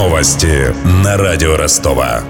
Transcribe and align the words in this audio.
Новости 0.00 0.74
на 1.04 1.18
радио 1.18 1.58
Ростова. 1.58 2.22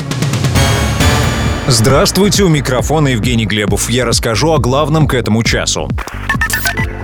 Здравствуйте, 1.68 2.42
у 2.42 2.48
микрофона 2.48 3.08
Евгений 3.08 3.46
Глебов. 3.46 3.88
Я 3.88 4.04
расскажу 4.04 4.50
о 4.50 4.58
главном 4.58 5.06
к 5.06 5.14
этому 5.14 5.44
часу. 5.44 5.88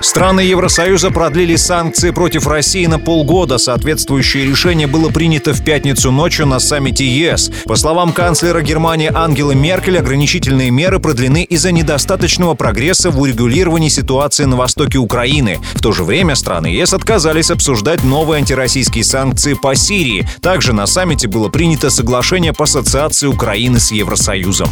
Страны 0.01 0.41
Евросоюза 0.41 1.09
продлили 1.09 1.55
санкции 1.55 2.11
против 2.11 2.47
России 2.47 2.85
на 2.85 2.99
полгода. 2.99 3.57
Соответствующее 3.57 4.45
решение 4.45 4.87
было 4.87 5.09
принято 5.09 5.53
в 5.53 5.63
пятницу 5.63 6.11
ночью 6.11 6.45
на 6.45 6.59
саммите 6.59 7.05
ЕС. 7.05 7.51
По 7.65 7.75
словам 7.75 8.13
канцлера 8.13 8.61
Германии 8.61 9.11
Ангелы 9.13 9.55
Меркель, 9.55 9.97
ограничительные 9.97 10.69
меры 10.69 10.99
продлены 10.99 11.43
из-за 11.43 11.71
недостаточного 11.71 12.53
прогресса 12.53 13.09
в 13.09 13.19
урегулировании 13.19 13.89
ситуации 13.89 14.45
на 14.45 14.55
востоке 14.55 14.99
Украины. 14.99 15.59
В 15.73 15.81
то 15.81 15.91
же 15.91 16.03
время 16.03 16.35
страны 16.35 16.67
ЕС 16.67 16.93
отказались 16.93 17.49
обсуждать 17.49 18.03
новые 18.03 18.39
антироссийские 18.39 19.03
санкции 19.03 19.55
по 19.55 19.75
Сирии. 19.75 20.27
Также 20.41 20.73
на 20.73 20.85
саммите 20.85 21.27
было 21.27 21.49
принято 21.49 21.89
соглашение 21.89 22.53
по 22.53 22.65
ассоциации 22.65 23.27
Украины 23.27 23.79
с 23.79 23.91
Евросоюзом. 23.91 24.69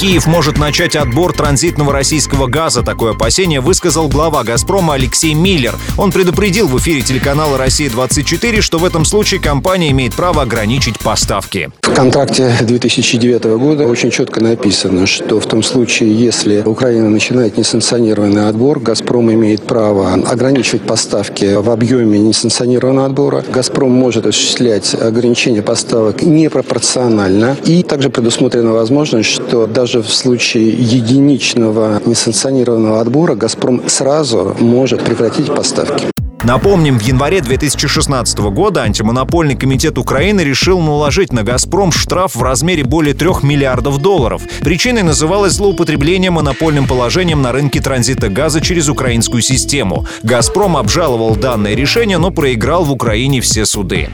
Киев 0.00 0.26
может 0.26 0.56
начать 0.56 0.96
отбор 0.96 1.34
транзитного 1.34 1.92
российского 1.92 2.46
газа. 2.46 2.82
Такое 2.82 3.12
опасение 3.12 3.60
высказал 3.60 4.08
глава 4.08 4.42
«Газпрома» 4.44 4.94
Алексей 4.94 5.34
Миллер. 5.34 5.74
Он 5.98 6.10
предупредил 6.10 6.68
в 6.68 6.78
эфире 6.78 7.02
телеканала 7.02 7.58
«Россия-24», 7.58 8.62
что 8.62 8.78
в 8.78 8.86
этом 8.86 9.04
случае 9.04 9.40
компания 9.40 9.90
имеет 9.90 10.14
право 10.14 10.40
ограничить 10.40 10.98
поставки. 10.98 11.70
В 11.82 11.92
контракте 11.92 12.50
2009 12.62 13.44
года 13.58 13.86
очень 13.86 14.10
четко 14.10 14.42
написано, 14.42 15.06
что 15.06 15.38
в 15.38 15.44
том 15.44 15.62
случае, 15.62 16.14
если 16.18 16.62
Украина 16.64 17.10
начинает 17.10 17.58
несанкционированный 17.58 18.48
отбор, 18.48 18.80
«Газпром» 18.80 19.30
имеет 19.34 19.64
право 19.64 20.14
ограничивать 20.14 20.80
поставки 20.80 21.56
в 21.56 21.68
объеме 21.68 22.18
несанкционированного 22.20 23.04
отбора. 23.04 23.44
«Газпром» 23.52 23.90
может 23.90 24.24
осуществлять 24.24 24.94
ограничение 24.94 25.60
поставок 25.60 26.22
непропорционально. 26.22 27.58
И 27.66 27.82
также 27.82 28.08
предусмотрена 28.08 28.72
возможность, 28.72 29.28
что 29.28 29.66
даже 29.66 29.89
даже 29.92 30.06
в 30.06 30.12
случае 30.12 30.70
единичного 30.70 32.00
несанкционированного 32.06 33.00
отбора 33.00 33.34
«Газпром» 33.34 33.88
сразу 33.88 34.54
может 34.60 35.02
прекратить 35.02 35.52
поставки. 35.52 36.06
Напомним, 36.44 36.98
в 36.98 37.02
январе 37.02 37.40
2016 37.40 38.38
года 38.38 38.82
антимонопольный 38.82 39.56
комитет 39.56 39.98
Украины 39.98 40.42
решил 40.42 40.80
наложить 40.80 41.32
на 41.32 41.42
«Газпром» 41.42 41.90
штраф 41.90 42.36
в 42.36 42.42
размере 42.42 42.84
более 42.84 43.14
3 43.14 43.42
миллиардов 43.42 43.98
долларов. 43.98 44.42
Причиной 44.60 45.02
называлось 45.02 45.54
злоупотребление 45.54 46.30
монопольным 46.30 46.86
положением 46.86 47.42
на 47.42 47.50
рынке 47.50 47.80
транзита 47.80 48.28
газа 48.28 48.60
через 48.60 48.88
украинскую 48.88 49.42
систему. 49.42 50.06
«Газпром» 50.22 50.76
обжаловал 50.76 51.34
данное 51.34 51.74
решение, 51.74 52.18
но 52.18 52.30
проиграл 52.30 52.84
в 52.84 52.92
Украине 52.92 53.40
все 53.40 53.66
суды. 53.66 54.08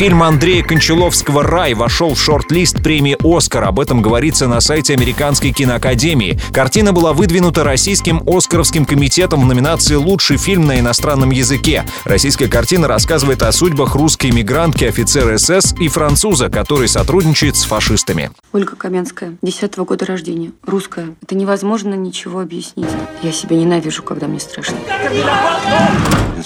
Фильм 0.00 0.22
Андрея 0.22 0.64
Кончаловского 0.64 1.42
«Рай» 1.42 1.74
вошел 1.74 2.14
в 2.14 2.18
шорт-лист 2.18 2.82
премии 2.82 3.18
«Оскар». 3.22 3.64
Об 3.64 3.78
этом 3.78 4.00
говорится 4.00 4.48
на 4.48 4.62
сайте 4.62 4.94
Американской 4.94 5.52
киноакадемии. 5.52 6.40
Картина 6.54 6.94
была 6.94 7.12
выдвинута 7.12 7.64
Российским 7.64 8.22
Оскаровским 8.26 8.86
комитетом 8.86 9.42
в 9.42 9.44
номинации 9.44 9.96
«Лучший 9.96 10.38
фильм 10.38 10.66
на 10.66 10.80
иностранном 10.80 11.28
языке». 11.28 11.84
Российская 12.04 12.48
картина 12.48 12.88
рассказывает 12.88 13.42
о 13.42 13.52
судьбах 13.52 13.94
русской 13.94 14.30
мигрантки, 14.30 14.84
офицера 14.84 15.36
СС 15.36 15.74
и 15.78 15.88
француза, 15.88 16.48
который 16.48 16.88
сотрудничает 16.88 17.56
с 17.56 17.64
фашистами. 17.64 18.30
Ольга 18.54 18.76
Каменская, 18.76 19.36
10 19.42 19.74
-го 19.76 19.84
года 19.84 20.06
рождения, 20.06 20.52
русская. 20.64 21.14
Это 21.22 21.34
невозможно 21.34 21.92
ничего 21.92 22.40
объяснить. 22.40 22.88
Я 23.22 23.32
себя 23.32 23.54
ненавижу, 23.54 24.02
когда 24.02 24.28
мне 24.28 24.40
страшно. 24.40 24.78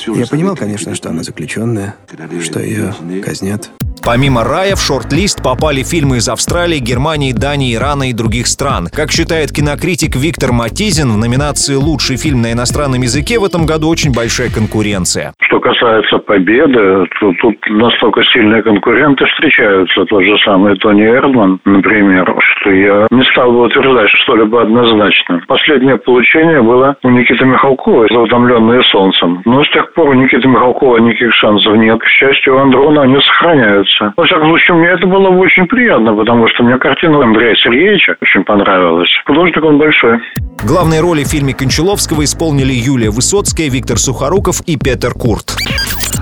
Я 0.06 0.26
понимал, 0.26 0.56
конечно, 0.56 0.94
что 0.94 1.10
она 1.10 1.22
заключенная, 1.22 1.96
что 2.40 2.60
ее 2.60 2.94
казнят. 3.24 3.70
Помимо 4.04 4.44
«Рая» 4.44 4.76
в 4.76 4.82
шорт-лист 4.84 5.42
попали 5.42 5.82
фильмы 5.82 6.18
из 6.18 6.28
Австралии, 6.28 6.76
Германии, 6.76 7.32
Дании, 7.32 7.74
Ирана 7.74 8.10
и 8.10 8.12
других 8.12 8.46
стран. 8.48 8.88
Как 8.92 9.10
считает 9.10 9.48
кинокритик 9.50 10.14
Виктор 10.14 10.52
Матизин, 10.52 11.08
в 11.08 11.16
номинации 11.16 11.74
«Лучший 11.74 12.18
фильм 12.18 12.42
на 12.42 12.52
иностранном 12.52 13.00
языке» 13.00 13.40
в 13.40 13.44
этом 13.48 13.64
году 13.64 13.88
очень 13.88 14.12
большая 14.12 14.52
конкуренция. 14.52 15.32
Что 15.40 15.58
касается 15.58 16.18
победы, 16.18 17.08
то 17.18 17.32
тут 17.40 17.56
настолько 17.70 18.22
сильные 18.24 18.62
конкуренты 18.62 19.24
встречаются. 19.24 20.04
Тот 20.04 20.22
же 20.22 20.36
самый 20.44 20.76
Тони 20.76 21.08
Эрдман, 21.08 21.60
например, 21.64 22.28
что 22.60 22.70
я 22.72 23.06
не 23.08 23.24
стал 23.32 23.52
бы 23.52 23.62
утверждать 23.62 24.10
что-либо 24.20 24.60
однозначно. 24.60 25.40
Последнее 25.48 25.96
получение 25.96 26.60
было 26.60 26.94
у 27.02 27.08
Никиты 27.08 27.46
Михалкова 27.46 28.08
за 28.12 28.18
«Утомленные 28.20 28.82
солнцем». 28.92 29.40
Но 29.46 29.64
с 29.64 29.70
тех 29.70 29.94
пор 29.94 30.10
у 30.10 30.12
Никиты 30.12 30.46
Михалкова 30.46 30.98
никаких 30.98 31.32
шансов 31.32 31.74
нет. 31.76 31.98
К 31.98 32.06
счастью, 32.06 32.56
у 32.56 32.58
Андрона 32.58 33.02
они 33.02 33.16
сохраняются 33.16 33.93
нравится. 33.94 34.14
Во 34.16 34.24
всяком 34.24 34.48
случае, 34.48 34.76
мне 34.76 34.88
это 34.88 35.06
было 35.06 35.28
очень 35.28 35.66
приятно, 35.66 36.14
потому 36.14 36.48
что 36.48 36.62
мне 36.62 36.78
картина 36.78 37.22
Андрея 37.22 37.54
Сергеевича 37.56 38.16
очень 38.20 38.44
понравилась. 38.44 39.10
Художник 39.26 39.62
он 39.62 39.78
большой. 39.78 40.18
Главные 40.62 41.00
роли 41.00 41.24
в 41.24 41.28
фильме 41.28 41.54
Кончаловского 41.54 42.24
исполнили 42.24 42.72
Юлия 42.72 43.10
Высоцкая, 43.10 43.68
Виктор 43.68 43.98
Сухоруков 43.98 44.60
и 44.66 44.76
Петер 44.76 45.12
Курт. 45.12 45.56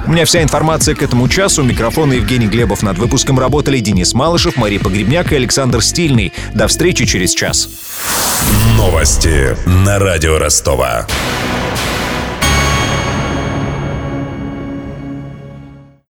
У 0.06 0.10
меня 0.10 0.24
вся 0.24 0.42
информация 0.42 0.96
к 0.96 1.02
этому 1.02 1.28
часу. 1.28 1.62
Микрофон 1.62 2.10
Евгений 2.12 2.48
Глебов. 2.48 2.82
Над 2.82 2.98
выпуском 2.98 3.38
работали 3.38 3.78
Денис 3.78 4.14
Малышев, 4.14 4.56
Мария 4.56 4.80
Погребняк 4.80 5.32
и 5.32 5.36
Александр 5.36 5.80
Стильный. 5.80 6.32
До 6.54 6.66
встречи 6.66 7.06
через 7.06 7.34
час. 7.34 7.68
Новости 8.76 9.56
на 9.86 10.00
радио 10.00 10.38
Ростова. 10.38 11.06